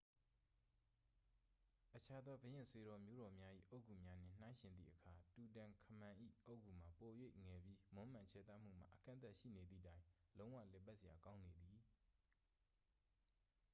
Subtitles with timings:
[1.95, 7.11] အခြားသော ဘုရင့်ဆွေတော်မျိုးတော်များ၏ အုတ်ဂူများနှင့် နှိုင်းယှဉ်သည့်အခါ တူတန်ခမန်၏ အုတ်ဂူမှာ ပို၍
[7.45, 10.01] ငယ်ပြီး မွမ်းမံခြယ်သမှုမှာ အကန့်အသတ်ရှိနေသည့်တိုင်
[10.37, 11.75] လုံးဝလည်ပတ်စရာကောင်းနေသည်